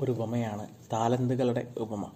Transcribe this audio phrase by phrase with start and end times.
[0.00, 2.10] ഒരു ഉപമയാണ് താലന്തുകളുടെ ഉപമ.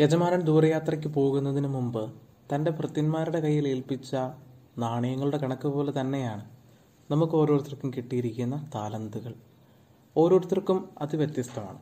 [0.00, 2.12] യജമാനൻ ദൂരയാത്രയ്ക്ക് പോകുന്നതിന് മുമ്പ്
[2.54, 4.16] തന്റെ ഭൃത്യന്മാരുടെ കയ്യിൽ ഏൽപ്പിച്ച
[4.78, 6.44] നാണയങ്ങളുടെ കണക്ക് പോലെ തന്നെയാണ്
[7.10, 9.34] നമുക്ക് ഓരോരുത്തർക്കും കിട്ടിയിരിക്കുന്ന താലന്തുകൾ.
[10.16, 11.78] ഓരോരുത്തർക്കും അത് വ്യത്യസ്തമാണ്.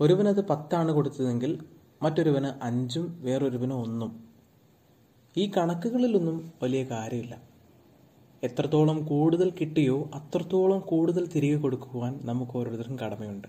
[0.00, 1.64] ഒരുവനത് പത്താണ് കൊടുത്തതെങ്കിൽ
[2.02, 4.28] മറ്റൊരുവന് അഞ്ചും വേറൊരുവന് ഒന്നും.
[5.36, 7.47] ഈ കണക്കുകളിലൊന്നും വലിയ കാര്യമില്ല.
[8.42, 13.48] എത്രത്തോളം കൂടുതൽ കിട്ടിയോ അത്രത്തോളം കൂടുതൽ തിരികെ കൊടുക്കുവാൻ നമുക്ക് ഓരോരുത്തർക്കും കടമയുണ്ട്.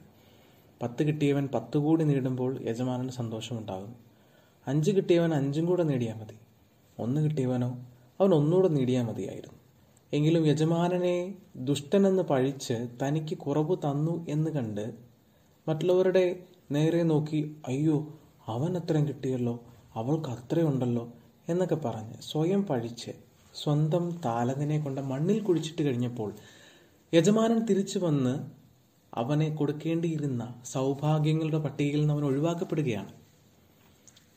[0.82, 3.96] പത്ത് കിട്ടിയവൻ പത്ത് കൂടി നേടുമ്പോൾ യജമാനന് സന്തോഷമുണ്ടാകും
[4.68, 6.38] അഞ്ച് കിട്ടിയവൻ അഞ്ചും കൂടെ നേടിയാൽ മതി.
[7.00, 7.70] ഒന്ന് കിട്ടിയവനോ
[8.20, 9.60] അവൻ ഒന്നുകൂടെ നേടിയാൽ മതിയായിരുന്നു.
[10.14, 14.94] എങ്കിലും യജമാനനെ ദുഷ്ടനെന്ന് പഴിച്ച് തനിക്ക് കുറവ് തന്നു എന്ന് കണ്ട്
[15.68, 16.40] മറ്റുള്ളവരുടെ
[16.72, 18.08] നേരെ നോക്കി അയ്യോ
[18.48, 19.60] അവൻ അത്രയും കിട്ടിയല്ലോ
[19.96, 21.10] അവൾക്ക് അത്രയുണ്ടല്ലോ
[21.50, 26.34] എന്നൊക്കെ പറഞ്ഞ് സ്വയം പഴിച്ച് സ്വന്തം താലതിനെ കൊണ്ട് മണ്ണിൽ കുഴിച്ചിട്ട് കഴിഞ്ഞപ്പോൾ
[27.14, 28.60] യജമാനൻ തിരിച്ചു വന്ന്
[29.14, 33.12] അവനെ കൊടുക്കേണ്ടിയിരുന്ന സൗഭാഗ്യങ്ങളുടെ പട്ടികയിൽ നിന്ന് അവൻ ഒഴിവാക്കപ്പെടുകയാണ്.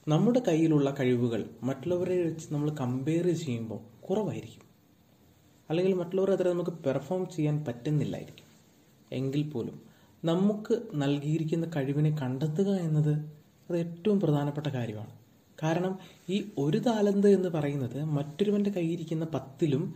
[0.09, 4.65] നമ്മുടെ കയ്യിലുള്ള കഴിവുകൾ മറ്റുള്ളവരെ വെച്ച് നമ്മൾ കമ്പയർ ചെയ്യുമ്പോൾ കുറവായിരിക്കും.
[5.71, 8.47] അല്ലെങ്കിൽ മറ്റുള്ളവർ അത്ര നമുക്ക് പെർഫോം ചെയ്യാൻ പറ്റുന്നില്ലായിരിക്കും.
[9.13, 9.83] എങ്കിൽ പോലും
[10.25, 13.15] നമുക്ക് നൽകിയിരിക്കുന്ന കഴിവിനെ കണ്ടെത്തുക എന്നത്
[13.71, 15.22] അത് ഏറ്റവും പ്രധാനപ്പെട്ട കാര്യമാണ്.
[15.63, 15.93] കാരണം
[16.29, 19.95] ഈ ഒരു താലന്ത് എന്ന് പറയുന്നത് മറ്റൊരുവന്റെ കയ്യിരിക്കുന്ന പത്തിലും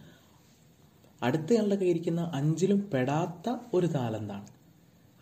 [1.22, 4.46] അടുത്തയാളുടെ കയ്യിരിക്കുന്ന അഞ്ചിലും പെടാത്ത ഒരു താലന്താണ്.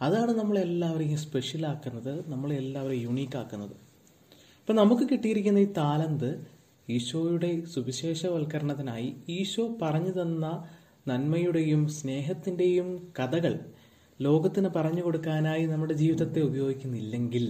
[0.02, 3.74] അതാണ് നമ്മളെല്ലാവരെയും സ്പെഷ്യലാക്കുന്നത് നമ്മളെല്ലാവരെയും യുണീക്കാക്കുന്നത്.
[4.60, 6.30] ഇപ്പം നമുക്ക് കിട്ടിയിരിക്കുന്ന ഈ താലന്ത്
[6.88, 10.46] ഈശോയുടെ സുവിശേഷവൽക്കരണത്തിനായി ഈശോ പറഞ്ഞു തന്ന
[11.08, 12.88] നന്മയുടെയും സ്നേഹത്തിന്റെയും
[13.18, 13.54] കഥകൾ
[14.20, 17.46] ലോകത്തിന് പറഞ്ഞു കൊടുക്കാനായി നമ്മുടെ ജീവിതത്തെ ഉപയോഗിക്കുന്നില്ലെങ്കിൽ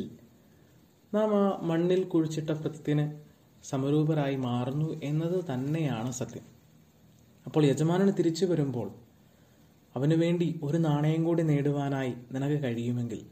[1.15, 3.21] നാം ആ മണ്ണിൽ കുഴിച്ചിട്ട പ്രത്യത്തിന്
[3.65, 6.47] സമരൂപരായി മാറുന്നു എന്നത് തന്നെയാണ് സത്യം.
[7.47, 8.95] അപ്പോൾ യജമാനന് തിരിച്ചു വരുമ്പോൾ
[9.97, 13.27] അവന് വേണ്ടി ഒരു നാണയം കൂടി നേടുവാനായി നിനക്ക് കഴിയുമെങ്കിൽ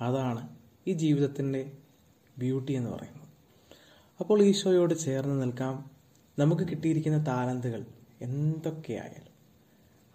[0.00, 0.48] അതാണ്
[0.86, 1.72] ഈ ജീവിതത്തിന്റെ
[2.38, 3.28] ബ്യൂട്ടി എന്ന് പറയുന്നത്.
[4.20, 5.90] അപ്പോൾ ഈശോയോട് ചേർന്ന് നിൽക്കാം.
[6.38, 7.86] നമുക്ക് കിട്ടിയിരിക്കുന്ന താലന്തുകൾ
[8.22, 9.32] എന്തൊക്കെയായാലും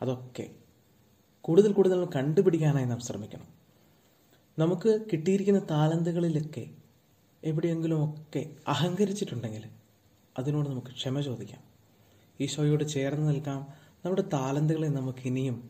[0.02, 0.50] അതൊക്കെ
[1.42, 3.48] കൂടുതൽ കൂടുതൽ കണ്ടുപിടിക്കാനായി നാം ശ്രമിക്കണം.
[4.60, 6.70] നമുക്ക് കിട്ടിയിരിക്കുന്ന താലന്തുകളിലൊക്കെ
[7.44, 9.64] എവിടെയെങ്കിലും ഒക്കെ അഹങ്കരിച്ചിട്ടുണ്ടെങ്കിൽ
[10.40, 11.62] അതിനോട് നമുക്ക് ക്ഷമ ചോദിക്കാം.
[12.40, 13.68] ഈശോയോട് ചേർന്ന് നിൽക്കാം.
[14.06, 15.70] നമ്മുടെ താലന്തുകളെ നമുക്ക് ഇനിയും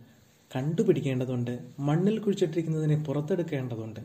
[0.56, 1.60] കണ്ടുപിടിക്കേണ്ടതുണ്ട്.
[1.80, 4.00] മണ്ണിൽ കുഴിച്ചിട്ടിരിക്കുന്നതിനെ പുറത്തെടുക്കേണ്ടതുണ്ട്.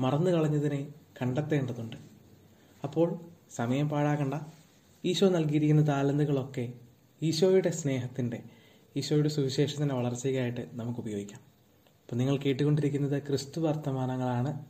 [0.00, 0.92] മറന്നു കളഞ്ഞതിനെ
[1.22, 1.96] കണ്ടെത്തേണ്ടതുണ്ട്.
[2.84, 3.20] അപ്പോൾ
[3.50, 4.34] സമയം പാഴാകണ്ട.
[5.04, 6.72] ഈശോ നൽകിയിരിക്കുന്ന താലന്തുകളൊക്കെ
[7.22, 8.42] ഈശോയുടെ സ്നേഹത്തിന്റെ
[8.96, 11.40] ഈശോയുടെ സുവിശേഷത്തിന്റെ വളർച്ചയ്ക്കായിട്ട് നമുക്ക് ഉപയോഗിക്കാം.
[11.40, 14.64] അപ്പോൾ നിങ്ങൾ കേട്ടുകൊണ്ടിരിക്കുന്നത് ക്രിസ്തു വർത്തമാനങ്ങളാണ്.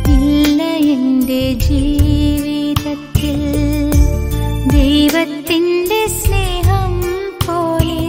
[0.08, 3.40] ഇല്ല എന്റെ ജീവിതത്തിൽ.
[4.72, 6.94] ദൈവത്തിന്റെ സ്നേഹം
[7.46, 8.02] പോലെ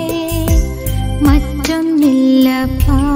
[1.21, 3.06] മറ്റൊന്നില്ല പാ